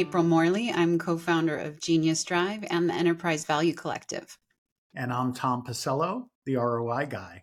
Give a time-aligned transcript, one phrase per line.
[0.00, 0.72] I'm April Morley.
[0.72, 4.38] I'm co founder of Genius Drive and the Enterprise Value Collective.
[4.94, 7.42] And I'm Tom Pisello, the ROI guy.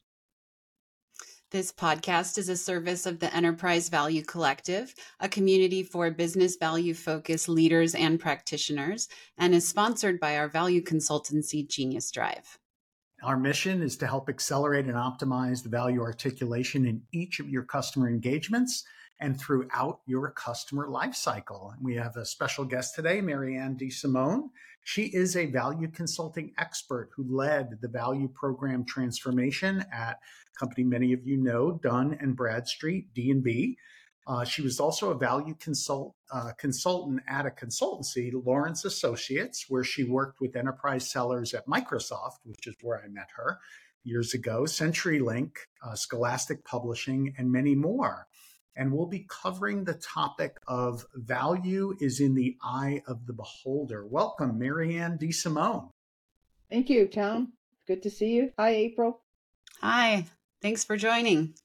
[1.52, 6.96] This podcast is a service of the Enterprise Value Collective, a community for business value
[6.96, 12.58] focused leaders and practitioners, and is sponsored by our value consultancy, Genius Drive.
[13.24, 17.64] Our mission is to help accelerate and optimize the value articulation in each of your
[17.64, 18.84] customer engagements
[19.20, 21.74] and throughout your customer lifecycle.
[21.82, 24.50] We have a special guest today, Marian Desimone.
[24.84, 30.20] She is a value consulting expert who led the value program transformation at
[30.56, 33.78] a company many of you know, Dun and Bradstreet, D&B.
[34.28, 39.86] Uh, she was also a value consult, uh, consultant at a consultancy, Lawrence Associates, where
[39.86, 43.60] she worked with enterprise sellers at Microsoft, which is where I met her
[44.04, 48.28] years ago, CenturyLink, uh, Scholastic Publishing, and many more
[48.78, 54.06] and we'll be covering the topic of value is in the eye of the beholder.
[54.06, 55.90] Welcome, Marian Desimone.
[56.70, 57.54] Thank you, Tom.
[57.88, 58.52] Good to see you.
[58.58, 59.22] Hi, April.
[59.82, 60.26] Hi.
[60.62, 61.56] Thanks for joining.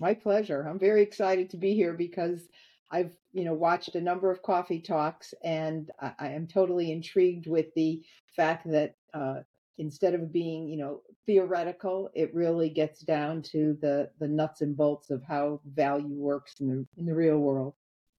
[0.00, 0.66] My pleasure.
[0.68, 2.48] I'm very excited to be here because
[2.90, 7.46] I've, you know, watched a number of coffee talks, and I, I am totally intrigued
[7.46, 8.02] with the
[8.34, 9.40] fact that uh,
[9.76, 14.76] instead of being, you know, theoretical, it really gets down to the the nuts and
[14.76, 17.74] bolts of how value works in the in the real world.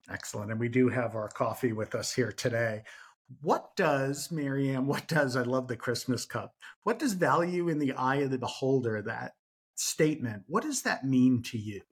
[0.08, 0.50] Excellent.
[0.50, 2.82] And we do have our coffee with us here today.
[3.42, 7.92] What does, Marian, what does, I love the Christmas cup, what does value in the
[7.92, 9.34] eye of the beholder, that
[9.80, 11.82] statement, what does that mean to you?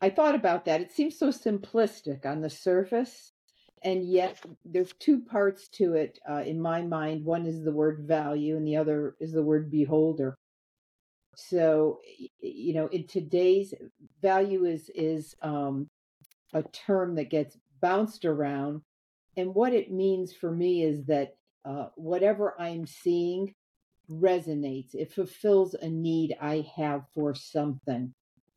[0.00, 0.80] I thought about that.
[0.80, 3.32] It seems so simplistic on the surface
[3.82, 8.00] and yet there's two parts to it uh, in my mind one is the word
[8.00, 10.36] value and the other is the word beholder
[11.34, 12.00] so
[12.40, 13.74] you know in today's
[14.22, 15.88] value is is um,
[16.54, 18.80] a term that gets bounced around
[19.36, 23.54] and what it means for me is that uh, whatever i'm seeing
[24.10, 28.12] resonates it fulfills a need i have for something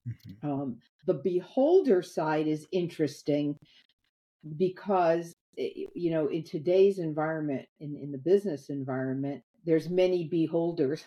[0.08, 0.50] mm-hmm.
[0.50, 3.56] um, the beholder side is interesting
[4.58, 11.04] because eh, you know in today's environment in, in the business environment there's many beholders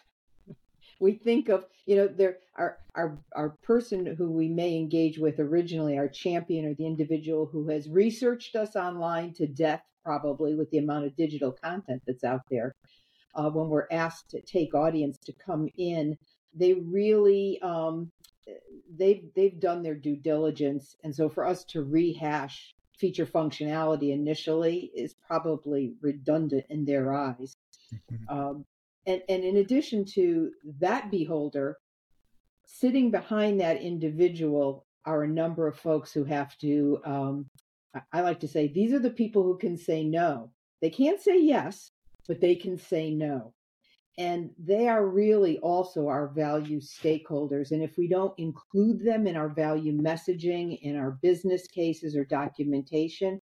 [1.00, 5.38] we think of you know there our our our person who we may engage with
[5.38, 10.70] originally our champion or the individual who has researched us online to death probably with
[10.70, 12.74] the amount of digital content that's out there
[13.34, 16.16] uh, when we're asked to take audience to come in
[16.54, 18.10] they really um,
[18.97, 24.92] they've they've done their due diligence and so for us to rehash feature functionality initially
[24.94, 27.56] is probably redundant in their eyes.
[27.92, 28.38] Mm-hmm.
[28.38, 28.65] Um,
[29.06, 31.78] and, and in addition to that beholder,
[32.65, 37.47] sitting behind that individual are a number of folks who have to, um,
[38.12, 40.50] I like to say, these are the people who can say no.
[40.81, 41.91] They can't say yes,
[42.28, 43.53] but they can say no.
[44.19, 47.71] And they are really also our value stakeholders.
[47.71, 52.25] And if we don't include them in our value messaging, in our business cases or
[52.25, 53.41] documentation,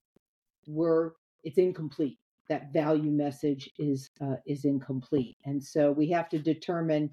[0.66, 2.18] we're it's incomplete.
[2.48, 5.36] That value message is uh, is incomplete.
[5.44, 7.10] And so we have to determine,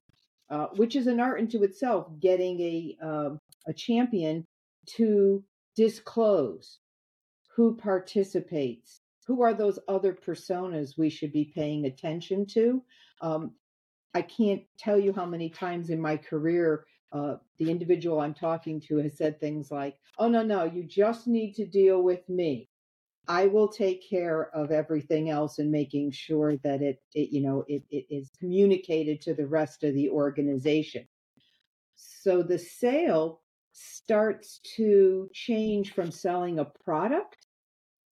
[0.52, 3.30] uh, which is an art into itself, getting a uh,
[3.68, 4.46] a champion
[4.98, 5.44] to
[5.76, 6.80] disclose
[7.56, 12.82] who participates, who are those other personas we should be paying attention to
[13.22, 13.52] um,
[14.14, 18.82] I can't tell you how many times in my career uh, the individual I'm talking
[18.82, 22.70] to has said things like, "Oh no, no, you just need to deal with me.
[23.28, 27.64] I will take care of everything else and making sure that it, it you know,
[27.68, 31.08] it, it is communicated to the rest of the organization."
[31.96, 37.47] So the sale starts to change from selling a product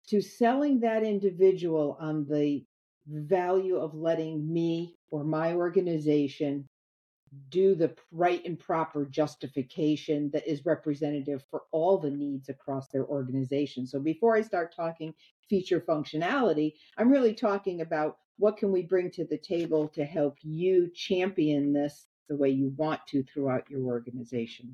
[0.07, 2.65] to selling that individual on the
[3.07, 6.67] value of letting me or my organization
[7.49, 13.05] do the right and proper justification that is representative for all the needs across their
[13.05, 13.87] organization.
[13.87, 15.13] So before I start talking
[15.49, 20.37] feature functionality, I'm really talking about what can we bring to the table to help
[20.41, 24.72] you champion this the way you want to throughout your organization.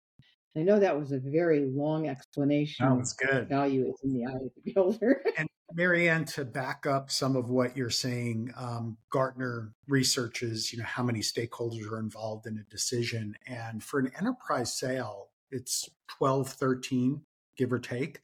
[0.56, 2.88] I know that was a very long explanation.
[2.88, 3.50] That was good.
[3.50, 5.24] Value is in the eye of the beholder.
[5.38, 10.86] and Marian, to back up some of what you're saying, um, Gartner researches, you know,
[10.86, 13.36] how many stakeholders are involved in a decision.
[13.46, 15.88] And for an enterprise sale, it's
[16.18, 17.22] 12, 13,
[17.56, 18.22] give or take.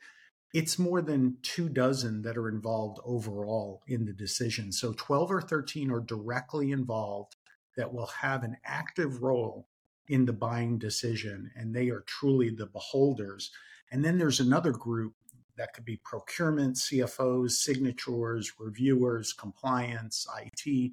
[0.54, 4.71] It's more than two dozen that are involved overall in the decision.
[4.71, 7.36] So 12 or 13 are directly involved
[7.78, 9.68] that will have an active role
[10.07, 13.52] in the buying decision, and they are truly the beholders.
[13.92, 15.13] And then there's another group
[15.57, 20.92] that could be procurement, CFOs, signatures, reviewers, compliance, IT,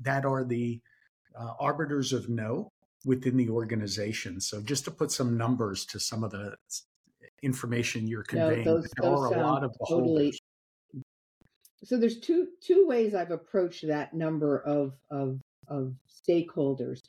[0.00, 0.80] that are the
[1.38, 2.72] uh, arbiters of no
[3.04, 4.40] within the organization.
[4.40, 6.56] So just to put some numbers to some of the
[7.42, 10.32] information you're conveying, no, those, there those are a lot of totally.
[11.84, 15.94] So there's two two ways I've approached that number of of of
[16.28, 16.99] stakeholders.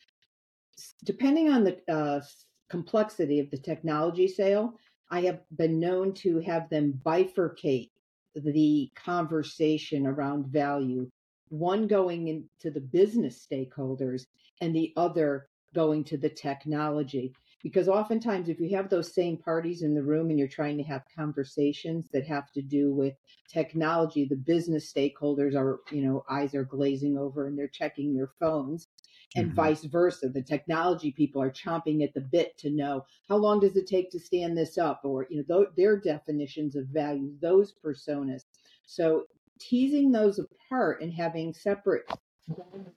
[1.03, 2.21] Depending on the uh,
[2.69, 4.73] complexity of the technology sale,
[5.09, 7.91] I have been known to have them bifurcate
[8.33, 11.09] the conversation around value,
[11.49, 14.25] one going into the business stakeholders
[14.61, 17.33] and the other going to the technology.
[17.61, 20.83] Because oftentimes, if you have those same parties in the room and you're trying to
[20.83, 23.13] have conversations that have to do with
[23.47, 28.31] technology, the business stakeholders are, you know, eyes are glazing over and they're checking their
[28.39, 28.87] phones
[29.35, 29.55] and mm-hmm.
[29.55, 30.29] vice versa.
[30.29, 34.11] The technology people are chomping at the bit to know how long does it take
[34.11, 38.41] to stand this up, or you know th- their definitions of value, those personas.
[38.85, 39.23] So
[39.59, 42.03] teasing those apart and having separate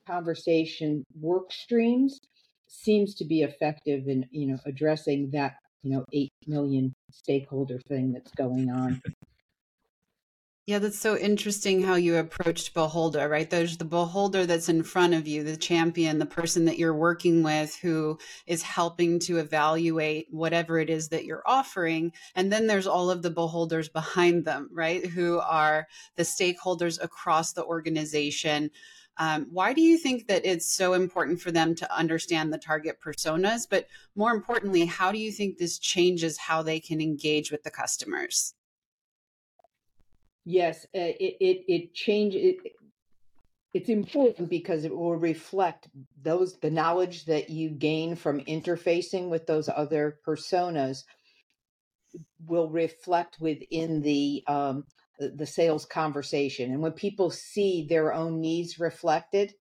[0.06, 2.20] conversation work streams
[2.66, 8.12] seems to be effective in you know addressing that you know eight million stakeholder thing
[8.12, 9.00] that's going on.
[10.66, 13.50] Yeah, that's so interesting how you approached Beholder, right?
[13.50, 17.42] There's the beholder that's in front of you, the champion, the person that you're working
[17.42, 22.12] with who is helping to evaluate whatever it is that you're offering.
[22.34, 25.04] And then there's all of the beholders behind them, right?
[25.04, 28.70] Who are the stakeholders across the organization.
[29.18, 33.02] Um, why do you think that it's so important for them to understand the target
[33.04, 33.68] personas?
[33.68, 33.86] But
[34.16, 38.54] more importantly, how do you think this changes how they can engage with the customers?
[40.44, 42.56] Yes, uh, it it it change it.
[43.72, 45.88] It's important because it will reflect
[46.22, 51.04] those the knowledge that you gain from interfacing with those other personas
[52.46, 54.84] will reflect within the um,
[55.18, 59.54] the sales conversation, and when people see their own needs reflected,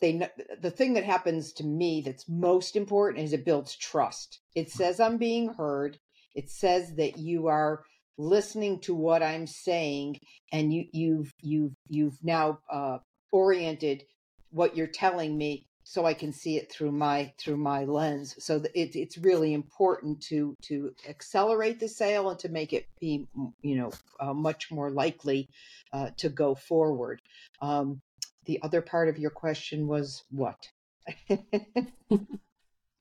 [0.00, 0.28] they
[0.60, 4.40] the thing that happens to me that's most important is it builds trust.
[4.54, 5.98] It says I'm being heard.
[6.34, 7.84] It says that you are
[8.18, 10.20] listening to what I'm saying,
[10.52, 12.98] and you, you've you've you've now uh,
[13.32, 14.04] oriented
[14.50, 18.34] what you're telling me so I can see it through my through my lens.
[18.38, 23.26] So it, it's really important to to accelerate the sale and to make it be
[23.62, 25.48] you know uh, much more likely
[25.92, 27.20] uh, to go forward.
[27.60, 28.00] Um,
[28.46, 30.68] the other part of your question was what?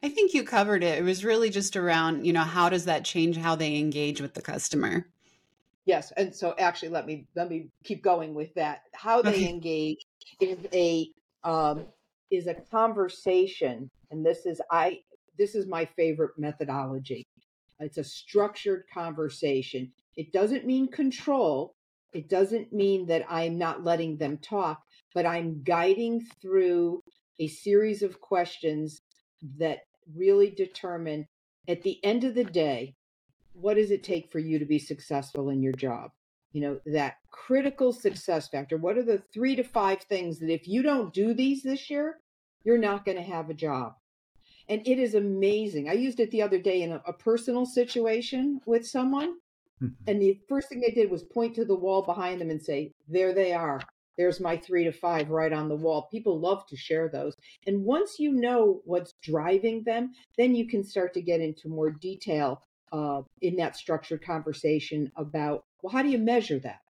[0.04, 1.00] I think you covered it.
[1.00, 4.34] It was really just around, you know, how does that change how they engage with
[4.34, 5.08] the customer?
[5.86, 8.84] Yes, and so actually, let me let me keep going with that.
[8.94, 9.50] How they okay.
[9.50, 10.06] engage
[10.42, 11.10] is a
[11.44, 11.86] um,
[12.32, 15.00] is a conversation, and this is I
[15.38, 17.26] this is my favorite methodology.
[17.80, 19.92] It's a structured conversation.
[20.16, 21.76] It doesn't mean control.
[22.14, 24.82] It doesn't mean that I'm not letting them talk,
[25.14, 27.04] but I'm guiding through
[27.40, 29.02] a series of questions
[29.58, 29.80] that
[30.16, 31.28] really determine
[31.68, 32.96] at the end of the day,
[33.54, 36.12] what does it take for you to be successful in your job?
[36.52, 38.78] You know, that critical success factor.
[38.78, 42.20] What are the three to five things that if you don't do these this year,
[42.64, 43.94] you're not going to have a job?
[44.70, 45.90] And it is amazing.
[45.90, 49.36] I used it the other day in a, a personal situation with someone.
[49.82, 49.88] Mm-hmm.
[50.08, 52.94] And the first thing they did was point to the wall behind them and say,
[53.08, 53.82] There they are.
[54.18, 56.08] There's my three to five right on the wall.
[56.12, 57.36] People love to share those.
[57.66, 61.90] And once you know what's driving them, then you can start to get into more
[61.90, 66.82] detail uh, in that structured conversation about, well, how do you measure that?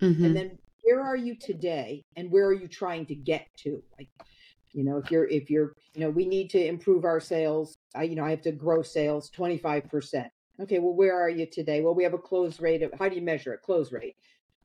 [0.00, 0.24] Mm-hmm.
[0.24, 3.82] And then where are you today and where are you trying to get to?
[3.98, 4.08] Like,
[4.72, 7.76] you know, if you're, if you're, you know, we need to improve our sales.
[7.94, 10.28] I, you know, I have to grow sales 25%.
[10.60, 11.80] Okay, well, where are you today?
[11.80, 13.62] Well, we have a close rate of, how do you measure it?
[13.62, 14.16] Close rate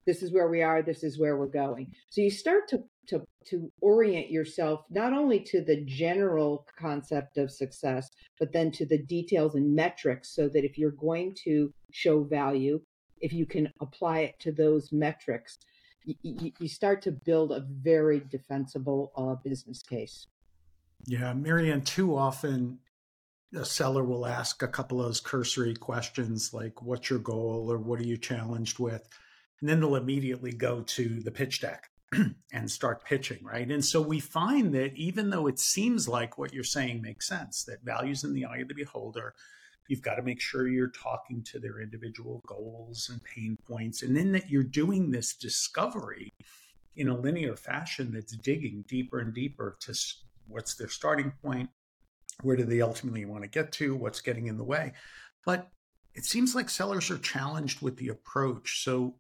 [0.06, 1.94] this is where we are this is where we're going.
[2.10, 7.52] So you start to to to orient yourself not only to the general concept of
[7.52, 12.24] success but then to the details and metrics so that if you're going to show
[12.24, 12.80] value
[13.20, 15.58] if you can apply it to those metrics
[16.04, 20.28] you, you start to build a very defensible uh, business case.
[21.06, 22.80] Yeah marian too often
[23.56, 27.72] a seller will ask a couple of those cursory questions like what's your goal?
[27.72, 29.10] or what are you challenged with
[29.62, 31.90] and then they'll immediately go to the pitch deck
[32.52, 33.70] and start pitching, right?
[33.70, 37.64] And so we find that even though it seems like what you're saying makes sense,
[37.66, 39.34] that values in the eye of the beholder,
[39.88, 44.16] you've got to make sure you're talking to their individual goals and pain points, and
[44.16, 46.34] then that you're doing this discovery
[46.96, 49.94] in a linear fashion that's digging deeper and deeper to
[50.48, 51.70] what's their starting point,
[52.42, 54.94] where do they ultimately want to get to, what's getting in the way.
[55.46, 55.70] But
[56.14, 58.84] it seems like sellers are challenged with the approach.
[58.84, 59.16] So,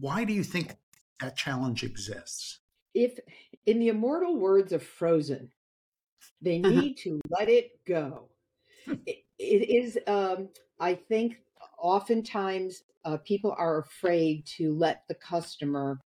[0.00, 0.76] why do you think
[1.20, 2.60] that challenge exists?
[2.94, 3.18] If,
[3.66, 5.50] in the immortal words of Frozen,
[6.40, 6.80] they uh-huh.
[6.80, 8.28] need to let it go.
[8.86, 8.94] Hmm.
[9.06, 10.48] it, it is, um,
[10.78, 11.38] I think,
[11.78, 16.00] oftentimes uh, people are afraid to let the customer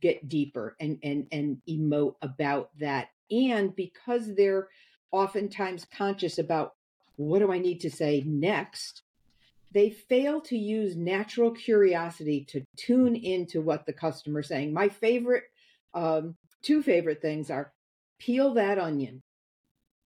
[0.00, 4.68] get deeper and and and emote about that and because they're
[5.12, 6.74] oftentimes conscious about
[7.16, 9.03] what do i need to say next
[9.74, 14.72] they fail to use natural curiosity to tune into what the customer's saying.
[14.72, 15.44] My favorite
[15.92, 17.72] um, two favorite things are
[18.18, 19.20] peel that onion.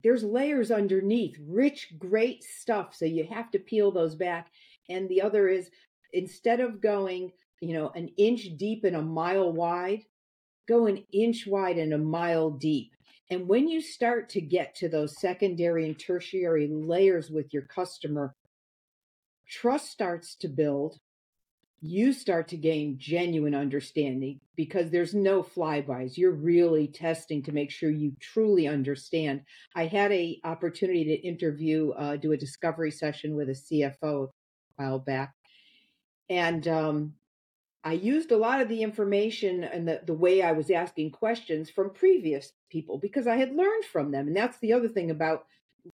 [0.03, 4.47] There's layers underneath rich great stuff so you have to peel those back.
[4.89, 5.69] And the other is
[6.11, 10.03] instead of going you know an inch deep and a mile wide
[10.67, 12.95] go an inch wide and a mile deep.
[13.29, 18.35] And when you start to get to those secondary and tertiary layers with your customer
[19.51, 20.97] trust starts to build
[21.83, 26.15] you start to gain genuine understanding because there's no flybys.
[26.15, 29.41] You're really testing to make sure you truly understand.
[29.75, 34.31] I had a opportunity to interview uh, do a discovery session with a cfo a
[34.75, 35.33] while back
[36.29, 37.13] and um,
[37.83, 41.69] i used a lot of the information and the, the way i was asking questions
[41.69, 45.45] from previous people because i had learned from them and that's the other thing about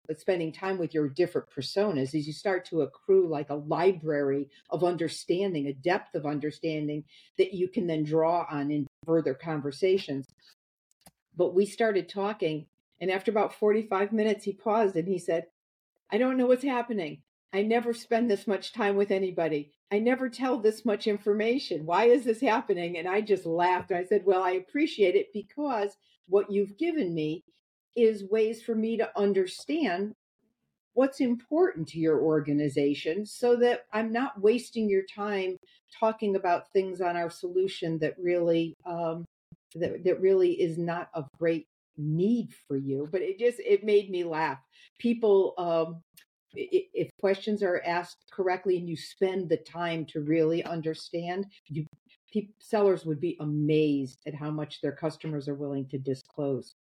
[0.09, 4.49] Uh, spending time with your different personas is you start to accrue like a library
[4.69, 7.03] of understanding, a depth of understanding
[7.37, 10.25] that you can then draw on in further conversations.
[11.35, 12.65] But we started talking,
[12.99, 15.45] and after about 45 minutes, he paused and he said,
[16.11, 17.21] I don't know what's happening.
[17.53, 19.71] I never spend this much time with anybody.
[19.91, 21.85] I never tell this much information.
[21.85, 22.97] Why is this happening?
[22.97, 23.91] And I just laughed.
[23.91, 25.95] I said, Well, I appreciate it because
[26.27, 27.45] what you've given me
[27.97, 30.13] is ways for me to understand
[30.93, 35.57] what's important to your organization so that I'm not wasting your time
[35.99, 39.25] talking about things on our solution that really um,
[39.75, 43.07] that, that really is not of great need for you.
[43.11, 44.59] But it just it made me laugh.
[44.99, 46.01] People um,
[46.53, 51.85] if questions are asked correctly and you spend the time to really understand you
[52.59, 56.75] sellers would be amazed at how much their customers are willing to disclose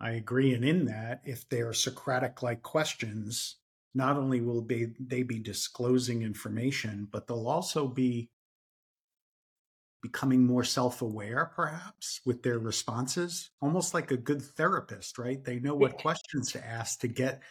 [0.00, 0.54] I agree.
[0.54, 3.56] And in that, if they are Socratic like questions,
[3.94, 8.30] not only will they, they be disclosing information, but they'll also be
[10.02, 15.44] becoming more self aware, perhaps, with their responses, almost like a good therapist, right?
[15.44, 17.42] They know what questions to ask to get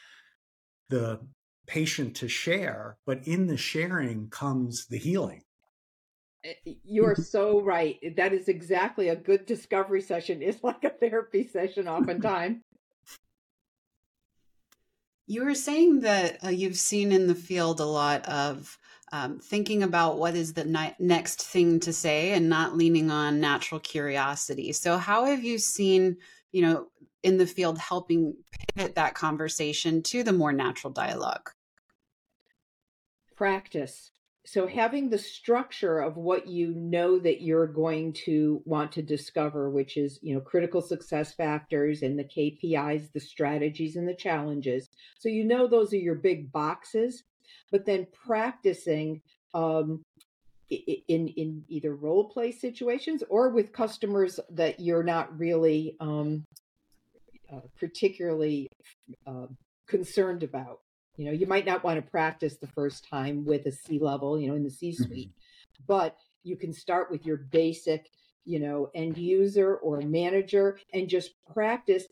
[0.90, 1.20] the
[1.68, 5.44] patient to share, but in the sharing comes the healing.
[6.44, 6.54] Eh,
[6.84, 7.98] you are so right.
[8.16, 10.42] That is exactly a good discovery session.
[10.42, 12.62] It's like a therapy session, oftentimes.
[15.32, 18.80] You were saying that uh, you've seen in the field a lot of
[19.12, 23.40] um, thinking about what is the ni- next thing to say and not leaning on
[23.40, 24.72] natural curiosity.
[24.72, 26.18] So, how have you seen,
[26.52, 26.88] you know,
[27.22, 28.38] in the field helping
[28.76, 31.52] pivot that conversation to the more natural dialogue?
[33.36, 34.12] Practice
[34.46, 39.70] so having the structure of what you know that you're going to want to discover
[39.70, 44.90] which is you know critical success factors and the kpis the strategies and the challenges.
[45.20, 47.24] So you know those are your big boxes
[47.72, 49.22] but then practicing
[49.54, 50.04] um,
[50.70, 56.46] in in either role play situations or with customers that you're not really um,
[57.52, 58.68] uh, particularly
[59.26, 59.48] uh,
[59.88, 60.80] concerned about
[61.20, 64.40] you know, you might not want to practice the first time with a C level,
[64.40, 65.84] you know, in the C suite, mm-hmm.
[65.86, 68.10] but you can start with your basic,
[68.46, 72.06] you know, end user or manager and just practice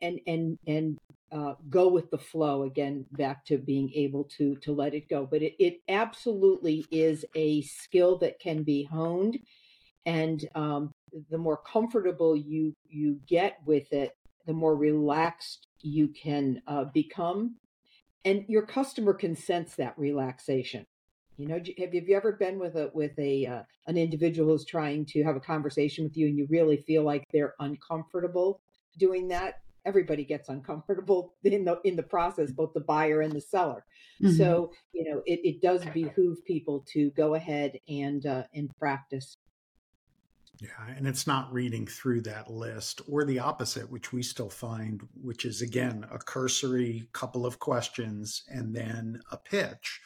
[0.00, 0.96] and and and
[1.32, 5.26] uh, go with the flow again back to being able to to let it go
[5.28, 9.38] but it, it absolutely is a skill that can be honed
[10.04, 10.92] and um,
[11.30, 14.12] the more comfortable you you get with it
[14.46, 17.56] the more relaxed you can uh, become
[18.24, 20.86] and your customer can sense that relaxation.
[21.38, 25.06] You know have you ever been with a with a uh, an individual who's trying
[25.06, 28.60] to have a conversation with you and you really feel like they're uncomfortable
[28.98, 29.60] doing that?
[29.84, 33.84] Everybody gets uncomfortable in the in the process both the buyer and the seller.
[34.22, 34.36] Mm-hmm.
[34.36, 39.38] so you know it, it does behoove people to go ahead and uh, and practice
[40.62, 45.02] yeah, and it's not reading through that list or the opposite, which we still find,
[45.20, 50.00] which is again a cursory couple of questions and then a pitch.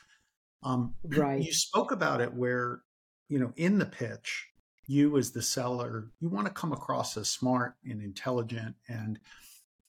[0.63, 1.43] Um, right.
[1.43, 2.81] You spoke about it where,
[3.29, 4.47] you know, in the pitch,
[4.87, 8.77] you as the seller, you want to come across as smart and intelligent.
[8.89, 9.19] And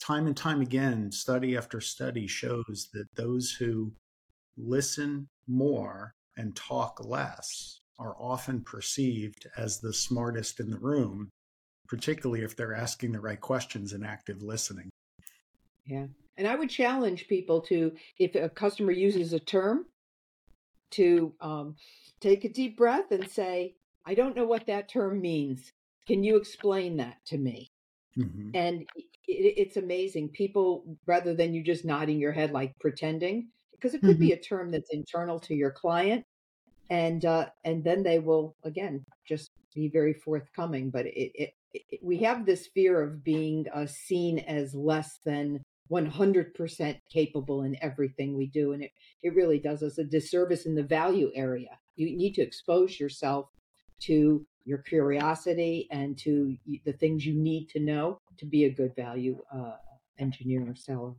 [0.02, 3.94] time and time again, study after study shows that those who
[4.58, 11.30] listen more and talk less are often perceived as the smartest in the room,
[11.88, 14.89] particularly if they're asking the right questions and active listening.
[15.86, 16.08] Yeah.
[16.38, 19.86] And I would challenge people to, if a customer uses a term,
[20.92, 21.75] to um,
[22.22, 23.75] take a deep breath and say,
[24.06, 25.72] I don't know what that term means.
[26.08, 27.68] Can you explain that to me?
[28.18, 28.51] Mm-hmm.
[28.54, 30.30] And it, it's amazing.
[30.30, 34.27] People, rather than you just nodding your head like pretending, because it could mm-hmm.
[34.27, 36.24] be a term that's internal to your client,
[36.89, 40.89] and uh, and then they will again just be very forthcoming.
[40.89, 45.62] But it, it, it we have this fear of being uh, seen as less than
[45.91, 48.91] 100% capable in everything we do, and it
[49.24, 51.79] it really does us a disservice in the value area.
[51.96, 53.50] You need to expose yourself
[54.01, 58.94] to your curiosity and to the things you need to know to be a good
[58.96, 59.77] value uh,
[60.20, 61.13] engineer or seller.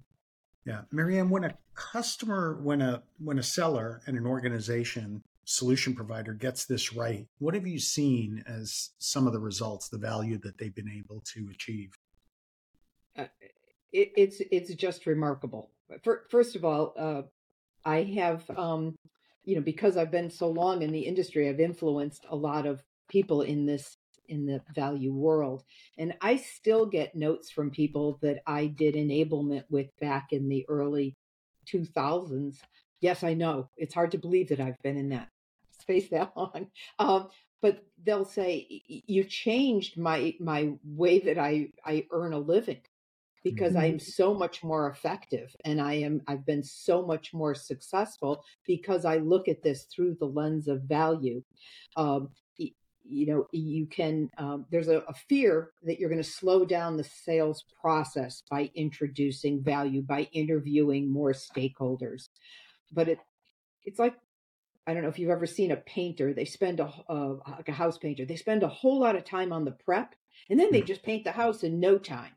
[0.66, 6.34] Yeah, Marian, when a customer, when a when a seller and an organization solution provider
[6.34, 10.58] gets this right, what have you seen as some of the results, the value that
[10.58, 11.90] they've been able to achieve?
[13.16, 13.24] Uh,
[13.90, 15.70] it, it's it's just remarkable.
[16.30, 17.22] First of all, uh,
[17.84, 18.94] I have um,
[19.44, 22.82] you know because I've been so long in the industry, I've influenced a lot of
[23.08, 23.96] people in this
[24.28, 25.64] in the value world.
[25.96, 30.66] And I still get notes from people that I did enablement with back in the
[30.68, 31.16] early
[31.72, 32.58] 2000s.
[33.00, 33.70] Yes, I know.
[33.78, 35.28] It's hard to believe that I've been in that
[35.88, 36.68] space that long.
[36.98, 37.28] Um,
[37.60, 42.80] but they'll say you changed my my way that I I earn a living
[43.42, 43.82] because mm-hmm.
[43.82, 49.04] I'm so much more effective and I am I've been so much more successful because
[49.04, 51.42] I look at this through the lens of value.
[51.96, 52.28] Um,
[53.10, 56.96] you know you can um, there's a, a, fear that you're going to slow down
[56.96, 62.28] the sales process by introducing value by interviewing more stakeholders
[62.92, 63.18] but it
[63.84, 64.14] it's like
[64.88, 67.72] i don't know if you've ever seen a painter they spend a uh, like a
[67.72, 70.14] house painter they spend a whole lot of time on the prep
[70.50, 70.86] and then they hmm.
[70.86, 72.32] just paint the house in no time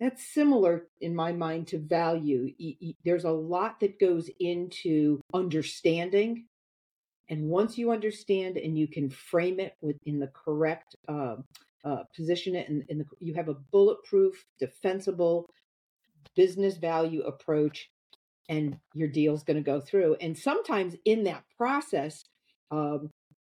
[0.00, 2.50] that's similar in my mind to value
[3.04, 6.46] there's a lot that goes into understanding
[7.28, 11.36] and once you understand and you can frame it within the correct uh,
[11.84, 15.48] uh, position it and, and you have a bulletproof, defensible
[16.36, 17.90] business value approach,
[18.48, 20.16] and your deal's going to go through.
[20.20, 22.24] And sometimes in that process,
[22.70, 23.10] um,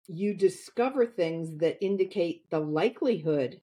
[0.08, 3.60] you discover things that indicate the likelihood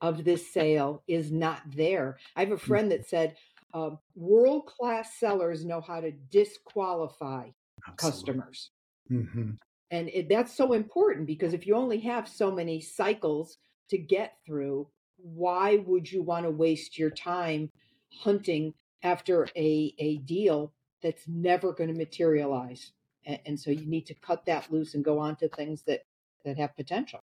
[0.00, 2.18] of this sale is not there.
[2.34, 2.60] I have a mm.
[2.60, 3.36] friend that said,
[3.72, 7.48] uh, world class sellers know how to disqualify
[7.88, 7.96] Absolutely.
[7.96, 8.70] customers.
[9.10, 9.50] Mm-hmm.
[9.90, 13.58] And it, that's so important because if you only have so many cycles
[13.90, 17.70] to get through, why would you want to waste your time
[18.12, 22.92] hunting after a, a deal that's never going to materialize?
[23.24, 26.04] And, and so you need to cut that loose and go on to things that,
[26.44, 27.20] that have potential.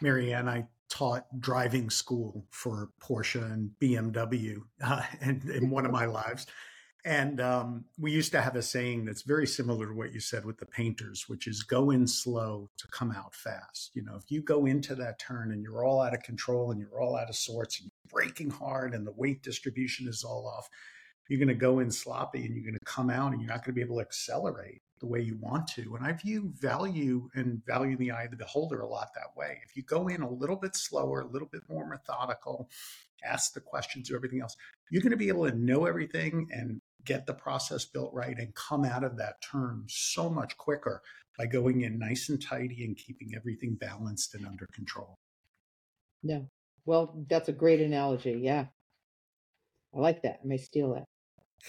[0.00, 6.06] Marian, I taught driving school for Porsche and BMW uh, in, in one of my
[6.06, 6.46] lives.
[7.06, 10.46] And um, we used to have a saying that's very similar to what you said
[10.46, 13.90] with the painters, which is go in slow to come out fast.
[13.94, 16.80] You know, if you go into that turn and you're all out of control and
[16.80, 20.68] you're all out of sorts and you're hard and the weight distribution is all off,
[21.28, 23.64] you're going to go in sloppy and you're going to come out and you're not
[23.64, 25.96] going to be able to accelerate the way you want to.
[25.96, 29.36] And I view value and value in the eye of the beholder a lot that
[29.36, 29.58] way.
[29.66, 32.68] If you go in a little bit slower, a little bit more methodical,
[33.24, 34.56] ask the questions or everything else,
[34.90, 38.54] you're going to be able to know everything and get the process built right and
[38.54, 41.02] come out of that term so much quicker
[41.38, 45.18] by going in nice and tidy and keeping everything balanced and under control.
[46.22, 46.40] Yeah.
[46.86, 48.40] Well, that's a great analogy.
[48.42, 48.66] Yeah.
[49.94, 50.40] I like that.
[50.42, 51.04] I may steal that.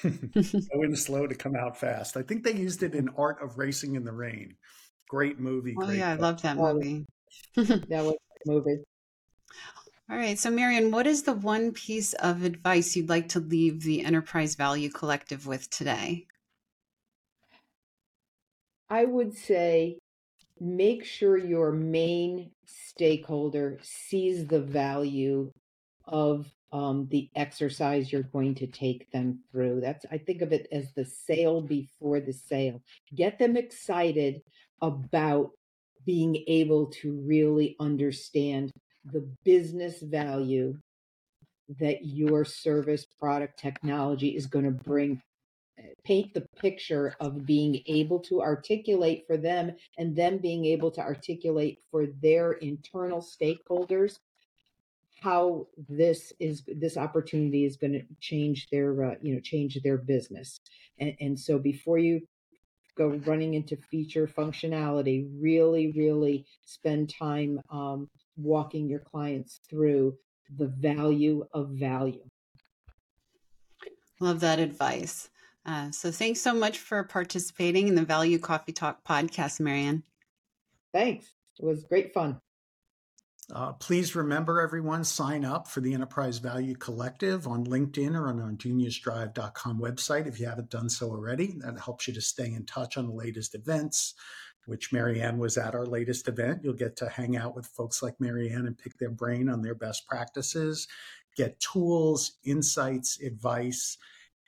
[0.74, 2.18] Go in slow to come out fast.
[2.18, 4.56] I think they used it in Art of Racing in the Rain.
[5.08, 5.76] Great movie.
[5.80, 6.24] Oh great yeah, book.
[6.24, 7.06] I love that movie.
[7.56, 8.78] that was a movie.
[10.10, 10.38] All right.
[10.38, 14.56] So, Marian, what is the one piece of advice you'd like to leave the Enterprise
[14.56, 16.28] Value Collective with today?
[18.90, 19.98] I would say
[20.60, 25.52] make sure your main stakeholder sees the value
[26.08, 29.82] of um, the exercise you're going to take them through.
[29.82, 32.82] That's I think of it as the sale before the sale.
[33.14, 34.42] Get them excited
[34.82, 35.52] about
[36.06, 38.72] being able to really understand
[39.06, 40.78] the business value
[41.80, 45.22] that your service product technology is going to bring
[46.04, 51.02] paint the picture of being able to articulate for them and them being able to
[51.02, 54.20] articulate for their internal stakeholders
[55.22, 59.98] how this is this opportunity is going to change their uh, you know change their
[59.98, 60.60] business.
[61.00, 62.22] And, and so before you
[62.98, 70.16] go running into feature functionality really really spend time um, walking your clients through
[70.58, 72.24] the value of value.
[74.20, 75.30] Love that advice
[75.66, 80.04] uh, so thanks so much for participating in the value coffee talk podcast marian
[80.94, 82.40] thanks it was great fun
[83.54, 88.42] uh, please remember, everyone, sign up for the Enterprise Value Collective on LinkedIn or on
[88.42, 91.54] our geniusdrive.com website if you haven't done so already.
[91.60, 94.16] That helps you to stay in touch on the latest events,
[94.66, 96.62] which Marian was at our latest event.
[96.64, 99.76] You'll get to hang out with folks like Marian and pick their brain on their
[99.76, 100.88] best practices,
[101.38, 103.98] get tools, insights, advice.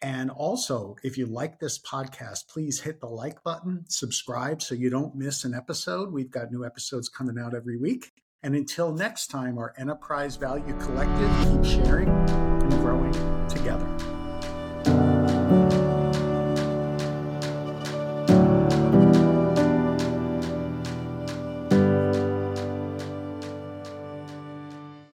[0.02, 4.90] And also, if you like this podcast, please hit the like button, subscribe so you
[4.90, 6.12] don't miss an episode.
[6.12, 8.12] We've got new episodes coming out every week.
[8.44, 13.14] And until next time, our Enterprise Value Collective, keep sharing and growing
[13.48, 13.88] together.